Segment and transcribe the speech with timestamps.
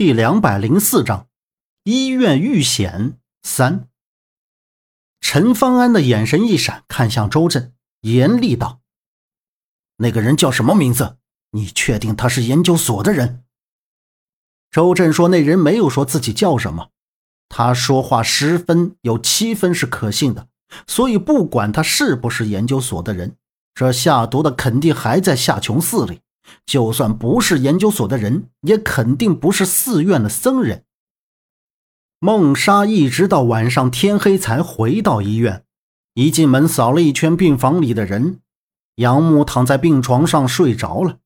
[0.00, 1.28] 第两百零四章，
[1.84, 3.86] 医院遇险三。
[5.20, 8.80] 陈方安的眼神一闪，看向周震，严厉道
[10.00, 11.18] ：“那个人叫什么名字？
[11.50, 13.44] 你确定他是研究所的人？”
[14.72, 16.88] 周震说：“那人没有说自己叫什么，
[17.50, 20.48] 他说话十分有七分是可信的，
[20.86, 23.36] 所以不管他是不是研究所的人，
[23.74, 26.22] 这下毒的肯定还在夏琼寺里。”
[26.66, 30.84] 就算不是研究所的人，也肯定不是寺院的僧人。
[32.18, 35.64] 孟莎一直到晚上天黑才回到医院。
[36.14, 38.40] 一进门，扫了一圈病房里的人，
[38.96, 41.18] 杨木躺在病床上睡着了。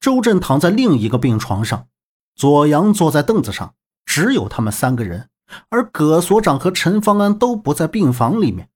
[0.00, 1.86] 周震躺在另一个病床上，
[2.34, 5.28] 左阳坐在凳子上，只有他们三个人。
[5.68, 8.68] 而葛所长和陈方安都不在病房里面。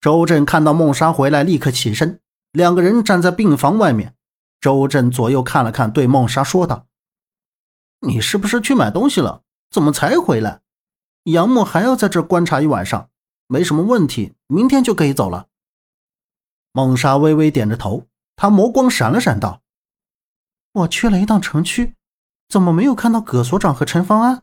[0.00, 2.20] 周震看到孟莎回来，立刻起身，
[2.52, 4.14] 两个人站在病房外面。
[4.60, 6.86] 周震左右看了看，对孟莎说道
[8.06, 9.42] ：“你是不是去买东西了？
[9.70, 10.62] 怎么才回来？
[11.24, 13.10] 杨木还要在这观察一晚上，
[13.46, 15.46] 没什么问题，明天就可以走了。”
[16.72, 19.62] 孟莎微微点着头，她眸光闪了闪，道
[20.72, 21.94] ：“我去了一趟城区，
[22.48, 24.42] 怎么没有看到葛所长和陈方安？”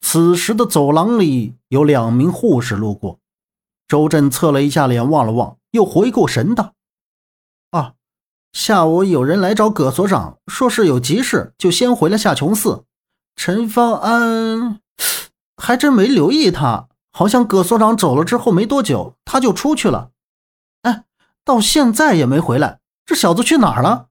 [0.00, 3.20] 此时的走廊里有两名护士路过，
[3.86, 6.74] 周震侧了一下脸，望了望，又回过神道：“。”
[8.52, 12.84] 下午有人来找葛所长，说是有急事，就先回了夏琼寺。
[13.34, 14.80] 陈方安
[15.56, 20.10] 还真没留意他，好像葛所长走了之后没多久，他就出去了。
[20.82, 21.04] 哎，
[21.44, 24.08] 到现在也没回来，这小子去哪儿了？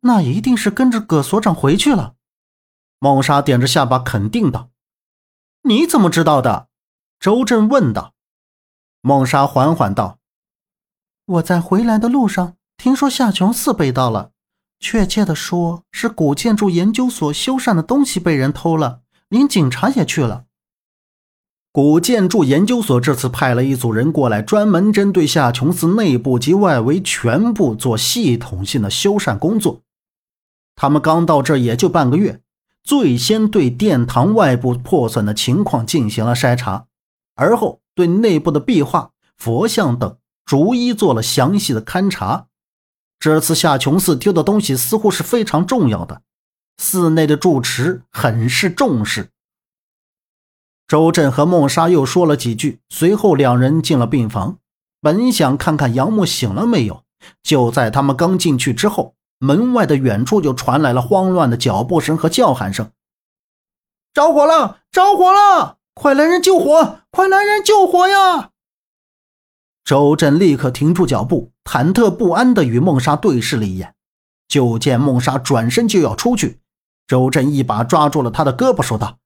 [0.00, 2.14] 那一定是跟着葛所长回去了。
[2.98, 4.70] 孟莎点着下巴肯定道
[5.62, 6.68] ：“你怎么知道的？”
[7.20, 8.14] 周震问道。
[9.00, 10.18] 孟莎缓缓道
[11.26, 14.30] ：“我在回来的路上。”听说夏琼寺被盗了，
[14.78, 20.44] 确切的说是古建筑研究所修缮的东西被人偷了，连警察也去了。
[21.72, 29.82] 古建筑研究所这次派了一组人过来，专门针对夏琼寺内部及外围全部做系统性的修缮工作。
[30.76, 32.40] 他们刚到这也就半个月，
[32.84, 36.86] 最先对殿堂外部破损的情况进行了筛查，
[37.34, 42.46] 而后对内部的壁画、佛像等逐一做了详细的勘察。
[43.20, 46.22] 这次夏琼寺丢的东西似乎是非常重要的，
[46.76, 49.30] 寺内的住持很是重视。
[50.86, 54.58] 周震和孟莎又说了几句，随后两人进了病房，
[55.00, 57.02] 本想看看杨木醒了没有。
[57.42, 62.90] 就在他们刚进去之后，门外的远处就传来了慌乱的脚步声和叫喊声
[64.14, 64.78] ：“着火了！
[64.90, 65.78] 着火了！
[65.94, 67.00] 快来人救火！
[67.10, 68.50] 快来人救火呀！”
[69.88, 73.94] 周震立刻停住脚步，忐忑不安地与孟莎对视了一眼，
[74.46, 76.60] 就见孟莎转身就要出去，
[77.06, 79.16] 周震一把抓住了他的胳膊，说道：“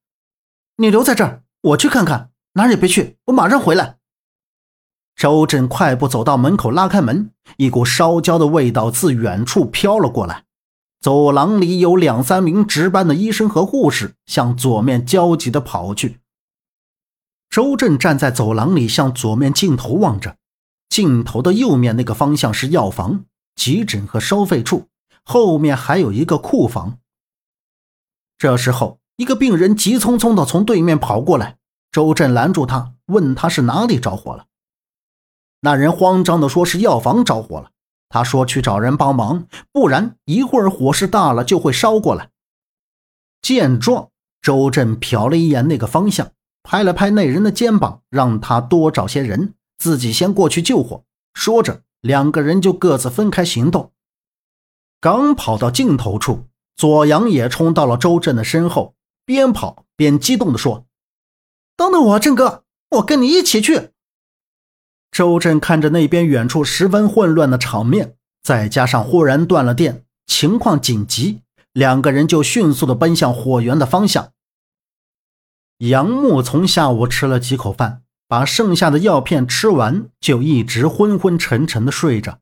[0.79, 3.97] 你留在这儿，我去看看，哪儿也别去，我马上回来。”
[5.19, 10.45] 周震快步走到门口，拉开门，一股烧焦的味道自远处飘了过来。
[11.01, 16.21] 走廊里有两三名值班的医生和护士向左面焦急地跑去。
[17.51, 20.37] 周震站在走廊里，向左面镜头望着。
[20.93, 24.89] 镜头的右面那个方向是药房、急诊和收费处，
[25.25, 26.99] 后面还有一个库房。
[28.37, 31.57] 这时候，一个病人急匆匆的从对面跑过来，
[31.91, 34.45] 周震拦住他，问他是哪里着火了。
[35.63, 37.71] 那人慌张的说是药房着火了，
[38.11, 42.29] 他说去找人帮忙，不然一会儿火势大了就会烧过来。
[43.41, 44.11] 见状，
[44.43, 46.33] 周震瞟了一眼那个方向，
[46.63, 49.55] 拍了拍那人的肩膀，让他多找些人。
[49.83, 51.03] 自己先过去救火。
[51.35, 53.91] 说着，两个人就各自分开行动。
[55.01, 56.45] 刚跑到尽头处，
[56.77, 58.95] 左阳也冲到了周震的身后，
[59.25, 60.87] 边跑边激动地说
[61.77, 63.91] ：“等等我，震哥，我跟你一起去。”
[65.11, 71.41] 周震看着那边远处十分混乱的场面，再加上忽然断了电，情况紧急，
[71.73, 74.31] 两个人就迅速地奔向火源的方向。
[75.79, 78.02] 杨木从下午吃了几口饭。
[78.33, 82.39] 把剩下的药片吃完，就一直昏昏沉沉的睡着。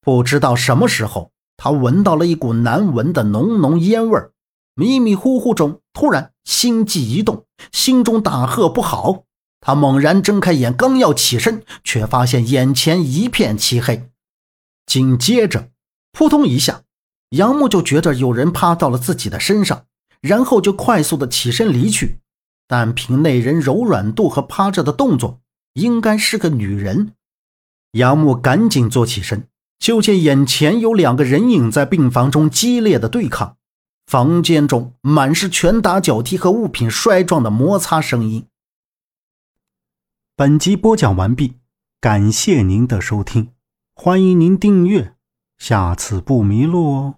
[0.00, 4.20] 不知道什么时候，他闻到了一股难闻的浓浓烟味
[4.74, 9.22] 迷迷糊糊中，突然心悸一动，心中大喝不好。
[9.60, 14.10] 他猛然睁开眼，刚要起身，却发现眼前一片漆黑。
[14.84, 15.68] 紧接着，
[16.10, 16.82] 扑通一下，
[17.30, 19.84] 杨木就觉着有人趴到了自己的身上，
[20.20, 22.18] 然后就快速的起身离去。
[22.68, 25.40] 但凭那人柔软度和趴着的动作
[25.72, 27.14] 应该是个女人。
[27.92, 29.48] 杨木赶紧坐起身
[29.78, 33.56] 就见眼前有两个人影在病房中激烈的对抗
[34.06, 38.46] 房间中满是拳打脚踢和物品摔撞的摩擦声音。
[40.36, 41.54] 本集播讲完毕
[42.00, 43.52] 感谢您的收听
[43.94, 45.14] 欢迎您订阅
[45.56, 47.14] 下次不迷路哦。